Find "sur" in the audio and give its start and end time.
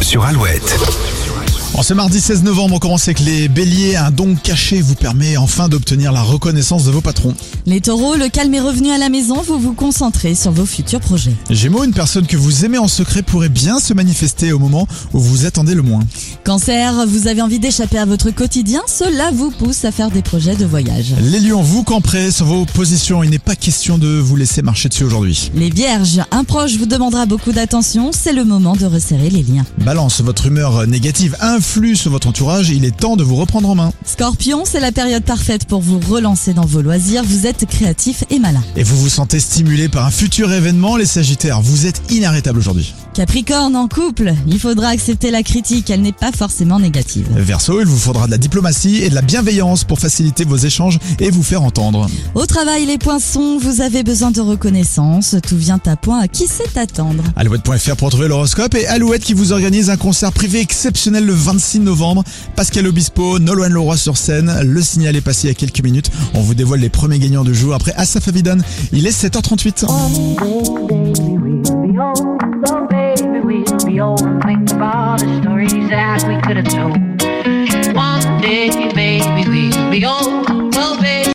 0.00-0.24, 10.34-10.52, 22.32-22.44, 31.94-32.10, 63.98-64.16